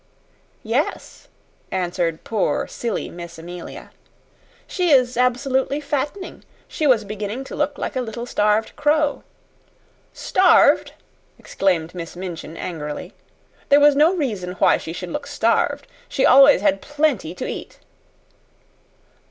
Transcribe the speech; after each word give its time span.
"Yes," 0.63 1.27
answered 1.71 2.23
poor, 2.23 2.65
silly 2.65 3.07
Miss 3.07 3.37
Amelia. 3.37 3.91
"She 4.65 4.89
is 4.89 5.15
absolutely 5.15 5.79
fattening. 5.79 6.43
She 6.67 6.87
was 6.87 7.05
beginning 7.05 7.43
to 7.43 7.55
look 7.55 7.77
like 7.77 7.95
a 7.95 8.01
little 8.01 8.25
starved 8.25 8.75
crow." 8.75 9.21
"Starved!" 10.11 10.93
exclaimed 11.37 11.93
Miss 11.93 12.15
Minchin, 12.15 12.57
angrily. 12.57 13.13
"There 13.69 13.79
was 13.79 13.95
no 13.95 14.15
reason 14.15 14.53
why 14.53 14.77
she 14.77 14.91
should 14.91 15.11
look 15.11 15.27
starved. 15.27 15.85
She 16.09 16.25
always 16.25 16.61
had 16.61 16.81
plenty 16.81 17.35
to 17.35 17.45
eat!" 17.45 17.77